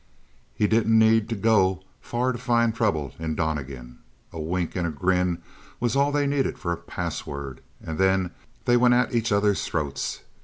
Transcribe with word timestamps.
"He 0.55 0.65
didn't 0.65 0.97
need 0.97 1.29
to 1.29 1.35
go 1.35 1.83
far 1.99 2.31
to 2.31 2.39
find 2.39 2.73
trouble 2.73 3.13
in 3.19 3.35
Donnegan. 3.35 3.99
A 4.33 4.41
wink 4.41 4.75
and 4.75 4.87
a 4.87 4.89
grin 4.89 5.43
was 5.79 5.95
all 5.95 6.11
they 6.11 6.25
needed 6.25 6.57
for 6.57 6.71
a 6.71 6.77
password, 6.77 7.61
and 7.79 7.99
then 7.99 8.31
they 8.65 8.77
went 8.77 8.95
at 8.95 9.13
each 9.13 9.31
other's 9.31 9.63
throats. 9.63 10.21